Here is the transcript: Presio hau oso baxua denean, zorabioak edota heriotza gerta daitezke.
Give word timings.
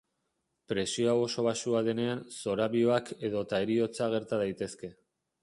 Presio 0.71 1.11
hau 1.11 1.19
oso 1.25 1.45
baxua 1.47 1.81
denean, 1.89 2.23
zorabioak 2.39 3.13
edota 3.31 3.61
heriotza 3.67 4.11
gerta 4.17 4.43
daitezke. 4.47 4.93